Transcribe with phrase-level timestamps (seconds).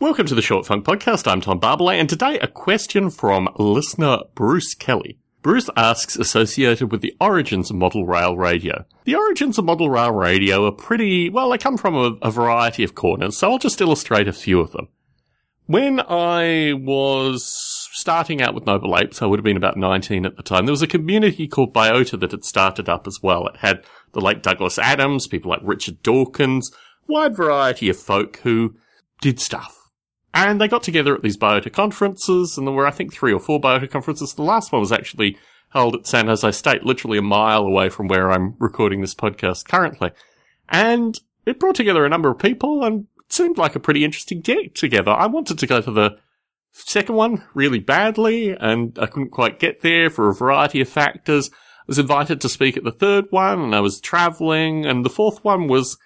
[0.00, 1.30] Welcome to the Short Funk Podcast.
[1.30, 5.18] I'm Tom Barbalet, and today a question from listener Bruce Kelly.
[5.42, 8.86] Bruce asks, associated with the origins of model rail radio.
[9.04, 12.82] The origins of model rail radio are pretty, well, they come from a, a variety
[12.82, 14.88] of corners, so I'll just illustrate a few of them.
[15.66, 17.46] When I was
[17.92, 20.72] starting out with Noble Apes, I would have been about 19 at the time, there
[20.72, 23.46] was a community called Biota that had started up as well.
[23.48, 26.72] It had the late Douglas Adams, people like Richard Dawkins,
[27.06, 28.76] wide variety of folk who
[29.20, 29.79] did stuff.
[30.32, 33.40] And they got together at these biota conferences, and there were, I think, three or
[33.40, 34.34] four biota conferences.
[34.34, 35.36] The last one was actually
[35.70, 39.66] held at San Jose State, literally a mile away from where I'm recording this podcast
[39.66, 40.10] currently.
[40.68, 44.40] And it brought together a number of people and it seemed like a pretty interesting
[44.40, 45.12] get together.
[45.12, 46.18] I wanted to go to the
[46.72, 51.50] second one really badly, and I couldn't quite get there for a variety of factors.
[51.52, 55.10] I was invited to speak at the third one, and I was traveling, and the
[55.10, 55.98] fourth one was,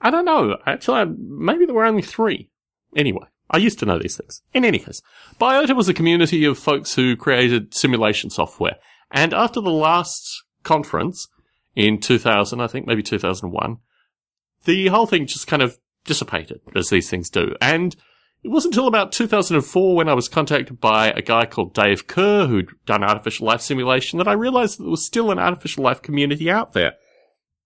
[0.00, 2.50] I don't know, actually, maybe there were only three.
[2.94, 4.42] Anyway, I used to know these things.
[4.54, 5.02] In any case,
[5.40, 8.76] Biota was a community of folks who created simulation software.
[9.10, 10.26] And after the last
[10.62, 11.28] conference
[11.76, 13.76] in 2000, I think maybe 2001,
[14.64, 17.54] the whole thing just kind of dissipated, as these things do.
[17.60, 17.94] And
[18.42, 22.46] it wasn't until about 2004 when I was contacted by a guy called Dave Kerr
[22.46, 26.02] who'd done artificial life simulation that I realized that there was still an artificial life
[26.02, 26.94] community out there.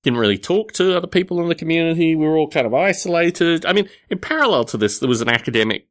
[0.07, 2.15] Didn't really talk to other people in the community.
[2.15, 3.67] We were all kind of isolated.
[3.67, 5.89] I mean, in parallel to this, there was an academic,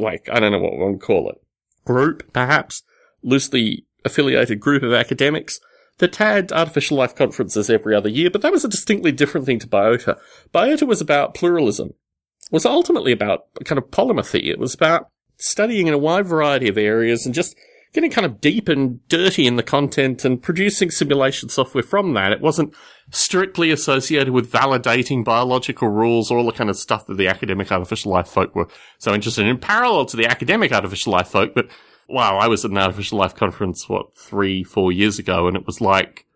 [0.00, 1.40] like, I don't know what one would call it,
[1.84, 2.82] group, perhaps,
[3.22, 5.60] loosely affiliated group of academics
[5.98, 9.60] that had artificial life conferences every other year, but that was a distinctly different thing
[9.60, 10.18] to Biota.
[10.52, 11.90] Biota was about pluralism.
[11.90, 14.46] It was ultimately about kind of polymathy.
[14.46, 17.54] It was about studying in a wide variety of areas and just
[17.92, 22.32] getting kind of deep and dirty in the content and producing simulation software from that.
[22.32, 22.74] It wasn't
[23.10, 27.70] strictly associated with validating biological rules or all the kind of stuff that the academic
[27.70, 28.68] artificial life folk were
[28.98, 31.54] so interested in, in parallel to the academic artificial life folk.
[31.54, 31.68] But
[32.08, 35.66] wow, I was at an artificial life conference, what, three, four years ago, and it
[35.66, 36.26] was like,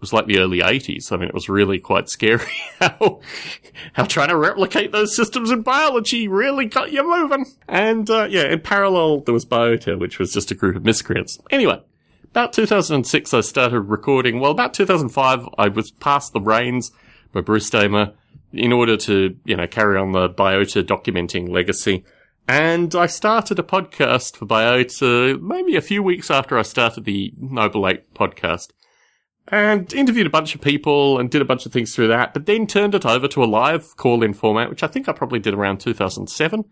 [0.00, 1.12] was like the early 80s.
[1.12, 3.20] I mean, it was really quite scary how,
[3.94, 7.46] how trying to replicate those systems in biology really got you moving.
[7.68, 11.38] And, uh, yeah, in parallel, there was Biota, which was just a group of miscreants.
[11.50, 11.80] Anyway,
[12.24, 14.40] about 2006, I started recording.
[14.40, 16.90] Well, about 2005, I was passed the reins
[17.32, 18.12] by Bruce Damer
[18.52, 22.04] in order to, you know, carry on the Biota documenting legacy.
[22.46, 27.32] And I started a podcast for Biota maybe a few weeks after I started the
[27.38, 28.68] Noble Ape podcast.
[29.48, 32.46] And interviewed a bunch of people and did a bunch of things through that, but
[32.46, 35.52] then turned it over to a live call-in format, which I think I probably did
[35.52, 36.64] around 2007.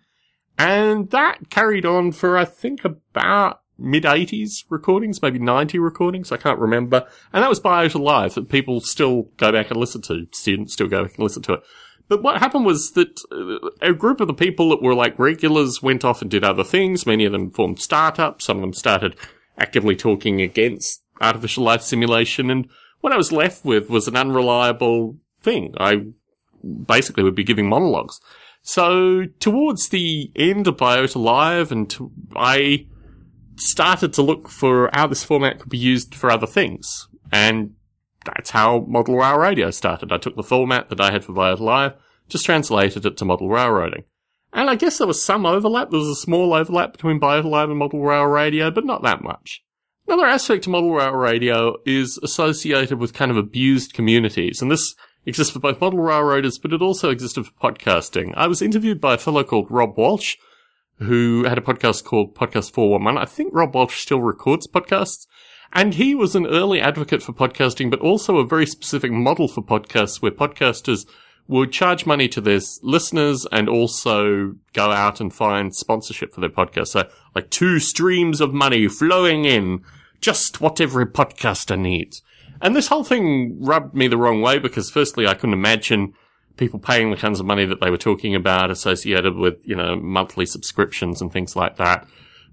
[0.58, 6.36] And that carried on for, I think, about mid 80s recordings, maybe 90 recordings, I
[6.36, 7.06] can't remember.
[7.32, 10.26] And that was Biota Live that people still go back and listen to.
[10.32, 11.62] Students still go back and listen to it.
[12.08, 15.82] But what happened was that uh, a group of the people that were like regulars
[15.82, 17.06] went off and did other things.
[17.06, 18.44] Many of them formed startups.
[18.44, 19.16] Some of them started
[19.58, 22.50] actively talking against artificial life simulation.
[22.50, 22.68] And
[23.00, 25.74] what I was left with was an unreliable thing.
[25.78, 26.06] I
[26.86, 28.20] basically would be giving monologues.
[28.62, 32.86] So towards the end of Biota Live and to, I
[33.56, 37.08] started to look for how this format could be used for other things.
[37.32, 37.74] And
[38.24, 40.12] that's how Model Rail Radio started.
[40.12, 41.94] I took the format that I had for Biota Live,
[42.28, 44.04] just translated it to model railroading.
[44.52, 45.90] And I guess there was some overlap.
[45.90, 49.22] There was a small overlap between Biota Live and Model Rail Radio, but not that
[49.22, 49.64] much.
[50.06, 54.94] Another aspect of Model Rail Radio is associated with kind of abused communities, and this
[55.24, 58.32] exists for both model railroaders, but it also existed for podcasting.
[58.36, 60.36] I was interviewed by a fellow called Rob Walsh,
[60.98, 63.18] who had a podcast called Podcast 411.
[63.18, 65.26] I think Rob Walsh still records podcasts.
[65.72, 69.62] And he was an early advocate for podcasting, but also a very specific model for
[69.62, 71.06] podcasts where podcasters
[71.48, 76.50] would charge money to their listeners and also go out and find sponsorship for their
[76.50, 76.88] podcast.
[76.88, 79.84] So like two streams of money flowing in,
[80.20, 82.22] just what every podcaster needs.
[82.60, 86.14] And this whole thing rubbed me the wrong way because firstly, I couldn't imagine
[86.56, 89.97] people paying the kinds of money that they were talking about associated with, you know,
[89.97, 92.06] monthly subscriptions and things like that.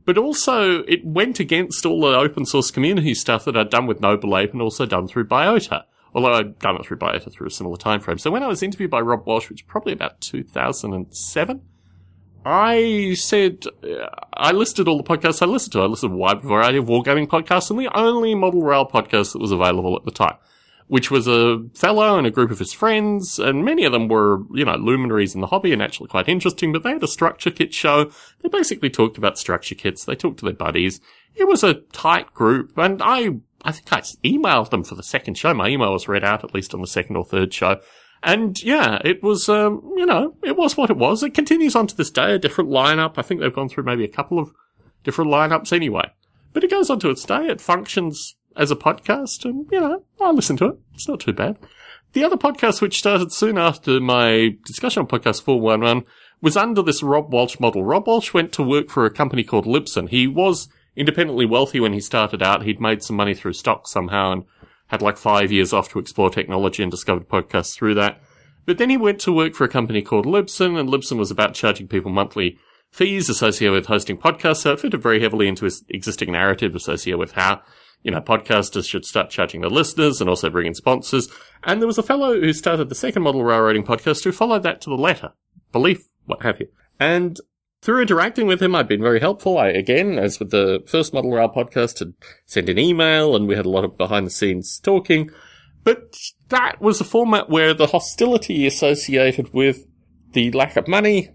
[0.05, 4.01] But also, it went against all the open source community stuff that I'd done with
[4.01, 5.83] Noble Ape and also done through Biota.
[6.13, 8.17] Although I'd done it through Biota through a similar time frame.
[8.17, 11.61] So when I was interviewed by Rob Walsh, which was probably about 2007,
[12.45, 15.81] I said, uh, I listed all the podcasts I listened to.
[15.81, 19.39] I listed a wide variety of wargaming podcasts and the only model rail podcast that
[19.39, 20.37] was available at the time
[20.89, 24.41] which was a fellow and a group of his friends, and many of them were,
[24.51, 27.51] you know, luminaries in the hobby and actually quite interesting, but they had a structure
[27.51, 28.11] kit show.
[28.41, 30.03] They basically talked about structure kits.
[30.03, 30.99] They talked to their buddies.
[31.35, 35.37] It was a tight group, and I, I think I emailed them for the second
[35.37, 35.53] show.
[35.53, 37.79] My email was read out at least on the second or third show.
[38.21, 41.23] And yeah, it was, um, you know, it was what it was.
[41.23, 43.13] It continues on to this day, a different lineup.
[43.17, 44.51] I think they've gone through maybe a couple of
[45.03, 46.11] different lineups anyway.
[46.53, 47.47] But it goes on to its day.
[47.47, 50.79] It functions as a podcast and, you know, I listen to it.
[50.93, 51.57] It's not too bad.
[52.13, 56.05] The other podcast, which started soon after my discussion on podcast 411,
[56.41, 57.83] was under this Rob Walsh model.
[57.83, 60.09] Rob Walsh went to work for a company called Libsyn.
[60.09, 62.63] He was independently wealthy when he started out.
[62.63, 64.43] He'd made some money through stocks somehow and
[64.87, 68.21] had like five years off to explore technology and discovered podcasts through that.
[68.65, 71.53] But then he went to work for a company called Libsyn, and Libsyn was about
[71.53, 72.59] charging people monthly
[72.91, 74.57] fees associated with hosting podcasts.
[74.57, 77.61] So it fitted very heavily into his existing narrative associated with how,
[78.03, 81.29] you know, podcasters should start charging their listeners and also bring in sponsors.
[81.63, 84.81] And there was a fellow who started the second model railroading podcast who followed that
[84.81, 85.31] to the letter.
[85.71, 86.67] Belief, what have you.
[86.99, 87.39] And
[87.81, 89.57] through interacting with him, I've been very helpful.
[89.57, 92.13] I, again, as with the first Model Rail podcast, had
[92.45, 95.29] sent an email and we had a lot of behind the scenes talking.
[95.83, 96.17] But
[96.49, 99.85] that was a format where the hostility associated with
[100.33, 101.29] the lack of money,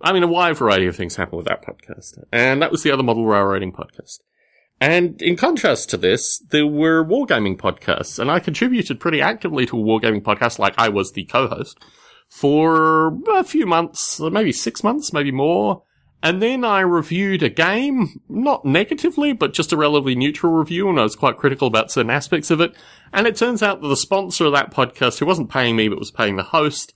[0.00, 2.18] I mean, a wide variety of things happened with that podcast.
[2.32, 4.18] And that was the other Model Railroading podcast.
[4.80, 9.78] And in contrast to this, there were wargaming podcasts, and I contributed pretty actively to
[9.78, 11.78] a wargaming podcast, like I was the co-host
[12.34, 15.84] for a few months, maybe six months, maybe more.
[16.20, 20.98] And then I reviewed a game, not negatively, but just a relatively neutral review, and
[20.98, 22.74] I was quite critical about certain aspects of it.
[23.12, 26.00] And it turns out that the sponsor of that podcast, who wasn't paying me, but
[26.00, 26.92] was paying the host,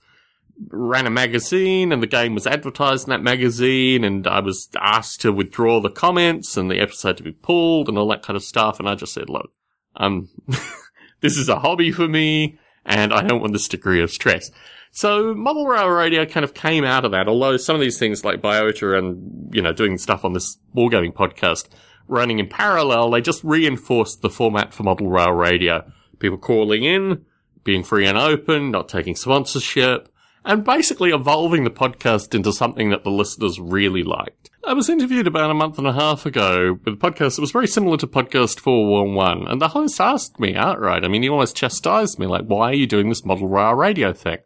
[0.67, 5.21] ran a magazine, and the game was advertised in that magazine, and I was asked
[5.21, 8.43] to withdraw the comments and the episode to be pulled and all that kind of
[8.43, 8.77] stuff.
[8.77, 9.53] And I just said, look,
[9.95, 10.27] um,
[11.21, 14.51] this is a hobby for me, and I don't want this degree of stress.
[14.91, 18.25] So Model Rail Radio kind of came out of that, although some of these things
[18.25, 21.67] like Biota and, you know, doing stuff on this wargaming podcast
[22.07, 25.89] running in parallel, they just reinforced the format for Model Rail Radio.
[26.17, 27.23] People calling in,
[27.63, 30.09] being free and open, not taking sponsorship,
[30.43, 34.49] and basically evolving the podcast into something that the listeners really liked.
[34.65, 37.51] I was interviewed about a month and a half ago with a podcast that was
[37.51, 41.55] very similar to Podcast 411, and the host asked me outright, I mean, he almost
[41.55, 44.39] chastised me, like, why are you doing this Model Rail Radio thing?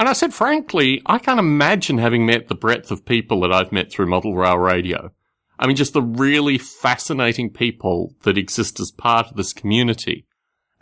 [0.00, 3.70] And I said, frankly, I can't imagine having met the breadth of people that I've
[3.70, 5.12] met through Model Rail Radio.
[5.58, 10.24] I mean, just the really fascinating people that exist as part of this community.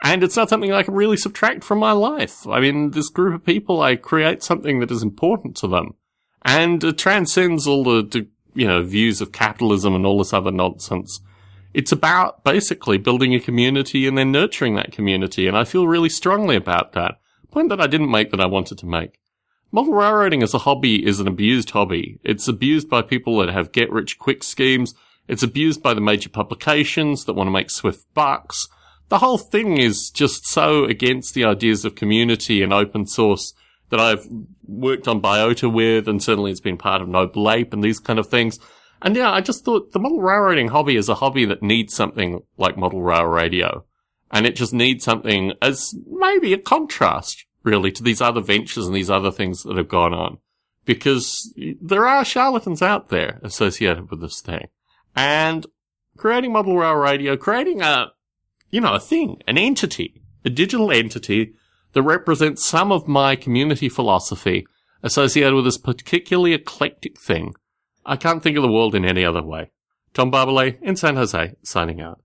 [0.04, 2.46] And it's not something I can really subtract from my life.
[2.46, 5.94] I mean, this group of people, I create something that is important to them.
[6.42, 11.20] And it transcends all the, you know, views of capitalism and all this other nonsense.
[11.74, 15.48] It's about basically building a community and then nurturing that community.
[15.48, 17.18] And I feel really strongly about that
[17.50, 19.18] point that I didn't make that I wanted to make.
[19.70, 22.20] Model railroading as a hobby is an abused hobby.
[22.24, 24.94] It's abused by people that have get rich quick schemes.
[25.26, 28.66] It's abused by the major publications that want to make swift bucks.
[29.08, 33.52] The whole thing is just so against the ideas of community and open source
[33.90, 34.26] that I've
[34.66, 38.18] worked on Biota with, and certainly it's been part of Noble Ape and these kind
[38.18, 38.58] of things.
[39.00, 42.40] And yeah, I just thought the model railroading hobby is a hobby that needs something
[42.56, 43.84] like model rail radio.
[44.30, 48.94] And it just needs something as maybe a contrast, really, to these other ventures and
[48.94, 50.38] these other things that have gone on.
[50.84, 54.68] Because there are charlatans out there associated with this thing.
[55.16, 55.66] And
[56.16, 58.12] creating model rail radio, creating a,
[58.70, 61.54] you know, a thing, an entity, a digital entity
[61.92, 64.66] that represents some of my community philosophy
[65.02, 67.54] associated with this particularly eclectic thing.
[68.04, 69.70] I can't think of the world in any other way.
[70.14, 72.20] Tom Barbalet in San Jose, signing out.